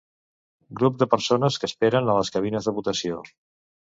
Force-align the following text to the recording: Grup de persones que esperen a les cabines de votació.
Grup 0.77 0.95
de 1.03 1.07
persones 1.11 1.57
que 1.63 1.69
esperen 1.71 2.09
a 2.13 2.15
les 2.21 2.33
cabines 2.37 2.71
de 2.71 2.73
votació. 2.79 3.21